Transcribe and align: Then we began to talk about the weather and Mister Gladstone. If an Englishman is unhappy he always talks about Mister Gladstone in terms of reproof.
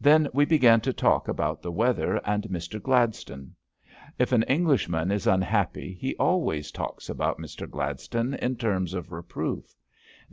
Then 0.00 0.26
we 0.32 0.44
began 0.46 0.80
to 0.80 0.92
talk 0.92 1.28
about 1.28 1.62
the 1.62 1.70
weather 1.70 2.16
and 2.26 2.50
Mister 2.50 2.80
Gladstone. 2.80 3.54
If 4.18 4.32
an 4.32 4.42
Englishman 4.48 5.12
is 5.12 5.28
unhappy 5.28 5.94
he 5.94 6.16
always 6.16 6.72
talks 6.72 7.08
about 7.08 7.38
Mister 7.38 7.68
Gladstone 7.68 8.34
in 8.34 8.56
terms 8.56 8.94
of 8.94 9.12
reproof. 9.12 9.76